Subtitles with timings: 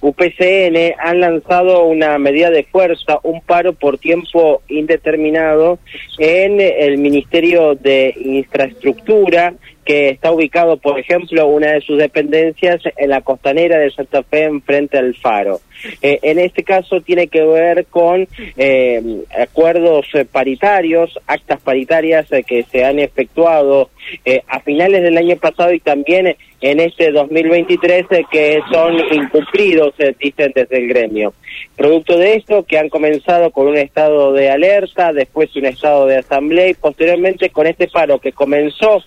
[0.00, 5.78] UPCN han lanzado una medida de fuerza, un paro por tiempo indeterminado
[6.18, 9.54] en el Ministerio de Infraestructura,
[9.86, 14.42] que está ubicado, por ejemplo, una de sus dependencias en la costanera de Santa Fe,
[14.42, 15.60] en frente al faro.
[16.02, 22.64] Eh, en este caso tiene que ver con eh, acuerdos eh, paritarios, actas paritarias que
[22.64, 23.90] se han efectuado
[24.48, 30.78] a finales del año pasado y también en este 2023 que son incumplidos, dicen desde
[30.78, 31.34] el gremio.
[31.76, 36.18] Producto de esto, que han comenzado con un estado de alerta, después un estado de
[36.18, 39.02] asamblea y posteriormente con este paro que comenzó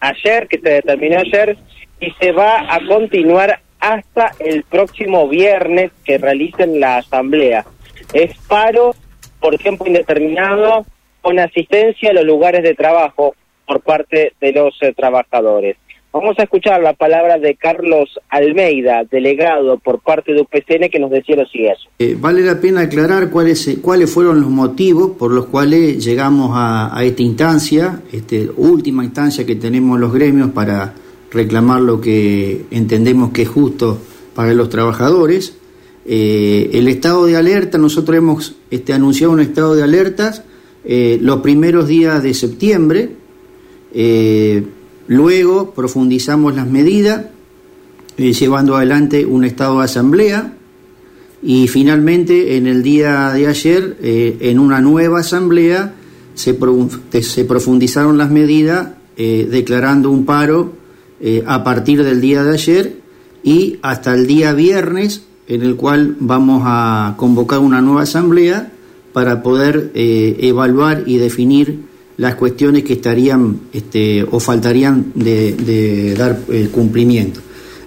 [0.00, 1.56] ayer, que se determinó ayer,
[2.00, 7.64] y se va a continuar hasta el próximo viernes que realicen la asamblea.
[8.12, 8.94] Es paro
[9.40, 10.86] por tiempo indeterminado
[11.20, 13.34] con asistencia a los lugares de trabajo
[13.66, 15.76] por parte de los eh, trabajadores.
[16.14, 21.10] Vamos a escuchar la palabra de Carlos Almeida, delegado por parte de UPCN, que nos
[21.10, 21.80] decía lo siguiente.
[21.98, 26.96] Eh, vale la pena aclarar cuáles, cuáles fueron los motivos por los cuales llegamos a,
[27.02, 30.94] esta instancia, esta última instancia que tenemos los gremios para
[31.32, 33.98] reclamar lo que entendemos que es justo
[34.36, 35.58] para los trabajadores.
[36.06, 40.44] Eh, el estado de alerta, nosotros hemos este, anunciado un estado de alertas
[40.84, 43.10] eh, los primeros días de septiembre.
[45.06, 47.26] Luego profundizamos las medidas,
[48.16, 50.54] eh, llevando adelante un estado de asamblea
[51.42, 55.94] y finalmente en el día de ayer, eh, en una nueva asamblea,
[56.34, 56.58] se,
[57.22, 60.84] se profundizaron las medidas eh, declarando un paro
[61.46, 62.96] a partir del día de ayer
[63.42, 68.72] y hasta el día viernes, en el cual vamos a convocar una nueva asamblea
[69.14, 71.80] para poder evaluar y definir
[72.16, 77.40] las cuestiones que estarían este, o faltarían de, dar el cumplimiento.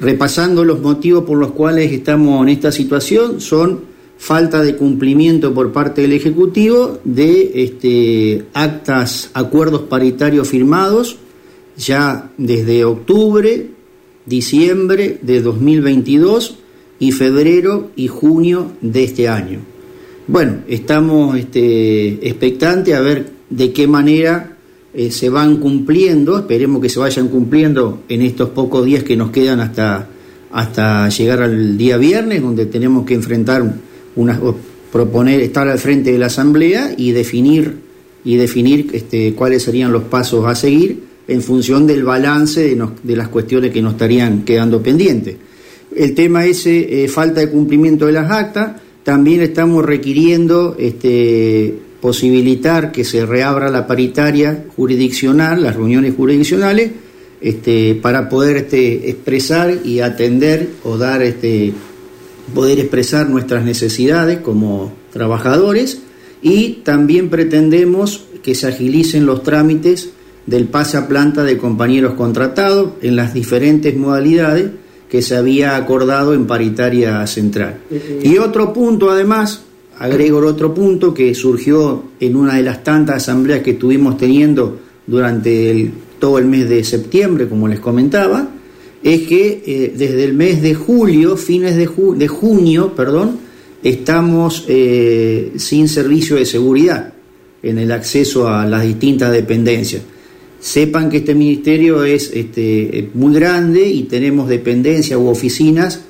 [0.00, 3.80] Repasando los motivos por los cuales estamos en esta situación, son
[4.18, 11.16] falta de cumplimiento por parte del Ejecutivo de este, actas, acuerdos paritarios firmados
[11.76, 13.70] ya desde octubre,
[14.26, 16.56] diciembre de 2022
[16.98, 19.60] y febrero y junio de este año.
[20.26, 24.56] Bueno, estamos este, expectantes a ver de qué manera
[24.94, 29.30] eh, se van cumpliendo, esperemos que se vayan cumpliendo en estos pocos días que nos
[29.30, 30.08] quedan hasta,
[30.52, 33.74] hasta llegar al día viernes, donde tenemos que enfrentar
[34.90, 37.76] proponer, estar al frente de la Asamblea y definir,
[38.24, 43.16] y definir este, cuáles serían los pasos a seguir en función del balance de, de
[43.16, 45.36] las cuestiones que nos estarían quedando pendientes.
[45.94, 52.92] El tema ese, eh, falta de cumplimiento de las actas, también estamos requiriendo este, posibilitar
[52.92, 56.90] que se reabra la paritaria jurisdiccional, las reuniones jurisdiccionales,
[57.40, 61.72] este, para poder este, expresar y atender o dar, este,
[62.54, 66.02] poder expresar nuestras necesidades como trabajadores
[66.42, 70.10] y también pretendemos que se agilicen los trámites
[70.46, 74.70] del pase a planta de compañeros contratados en las diferentes modalidades
[75.08, 77.80] que se había acordado en paritaria central.
[78.22, 79.62] Y otro punto además
[80.00, 85.90] agrego otro punto que surgió en una de las tantas asambleas que estuvimos teniendo durante
[86.18, 88.48] todo el mes de septiembre, como les comentaba,
[89.02, 93.40] es que eh, desde el mes de julio, fines de, de junio, perdón,
[93.82, 97.12] estamos eh, sin servicio de seguridad
[97.62, 100.02] en el acceso a las distintas dependencias.
[100.60, 106.00] Sepan que este ministerio es este, muy grande y tenemos dependencias u oficinas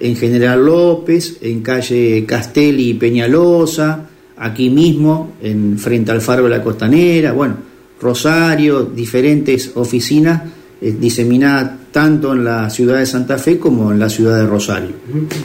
[0.00, 6.50] en General López, en calle Castelli y Peñalosa, aquí mismo, en frente al Faro de
[6.50, 7.56] la Costanera, bueno,
[8.00, 10.42] Rosario, diferentes oficinas
[10.80, 14.90] eh, diseminadas tanto en la ciudad de Santa Fe como en la ciudad de Rosario.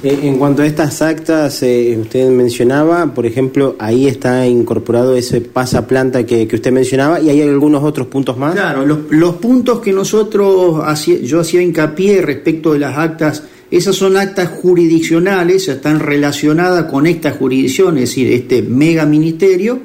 [0.00, 5.40] Eh, en cuanto a estas actas, eh, usted mencionaba, por ejemplo, ahí está incorporado ese
[5.40, 8.54] pasaplanta que, que usted mencionaba y hay algunos otros puntos más.
[8.54, 10.80] Claro, los, los puntos que nosotros,
[11.24, 17.32] yo hacía hincapié respecto de las actas esas son actas jurisdiccionales, están relacionadas con esta
[17.32, 19.80] jurisdicción, es decir, este mega ministerio,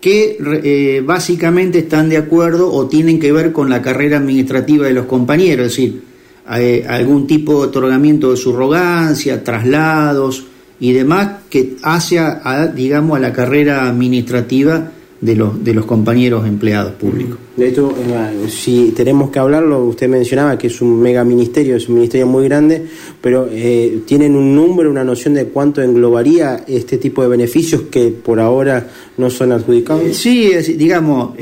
[0.00, 4.94] que eh, básicamente están de acuerdo o tienen que ver con la carrera administrativa de
[4.94, 6.02] los compañeros, es decir,
[6.88, 10.46] algún tipo de otorgamiento de subrogancia, traslados
[10.80, 12.18] y demás que hace
[12.74, 14.90] digamos, a la carrera administrativa
[15.20, 17.36] de los, de los compañeros empleados públicos.
[17.56, 21.88] De hecho, eh, si tenemos que hablarlo, usted mencionaba que es un mega ministerio, es
[21.88, 22.86] un ministerio muy grande,
[23.20, 28.08] pero eh, ¿tienen un número, una noción de cuánto englobaría este tipo de beneficios que
[28.08, 28.88] por ahora
[29.18, 30.04] no son adjudicados?
[30.04, 31.36] Eh, sí, digamos,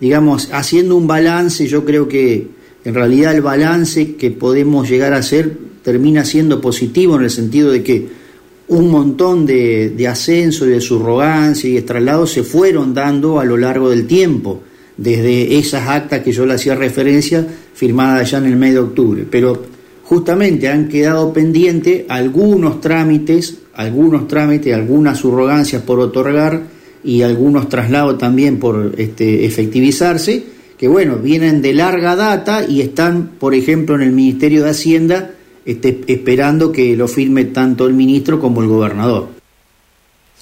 [0.00, 2.48] digamos, haciendo un balance, yo creo que
[2.84, 7.70] en realidad el balance que podemos llegar a hacer termina siendo positivo en el sentido
[7.70, 8.23] de que
[8.68, 13.56] un montón de, ascenso y de subrogancia y de traslados se fueron dando a lo
[13.56, 14.62] largo del tiempo,
[14.96, 19.26] desde esas actas que yo le hacía referencia, firmadas ya en el mes de octubre.
[19.28, 19.64] Pero
[20.04, 26.62] justamente han quedado pendientes algunos trámites, algunos trámites, algunas subrogancias por otorgar
[27.02, 30.44] y algunos traslados también por este, efectivizarse,
[30.78, 35.34] que bueno, vienen de larga data y están, por ejemplo, en el Ministerio de Hacienda
[35.64, 39.28] este, esperando que lo firme tanto el ministro como el gobernador.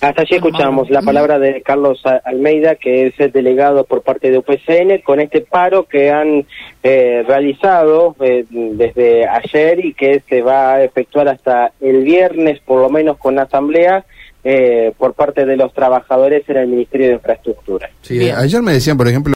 [0.03, 4.39] Hasta allí escuchamos la palabra de Carlos Almeida, que es el delegado por parte de
[4.39, 6.45] UPCN, con este paro que han
[6.83, 12.81] eh, realizado eh, desde ayer y que se va a efectuar hasta el viernes, por
[12.81, 14.05] lo menos con la asamblea,
[14.43, 17.89] eh, por parte de los trabajadores en el Ministerio de Infraestructura.
[18.01, 19.31] Sí, ayer me decían, por ejemplo,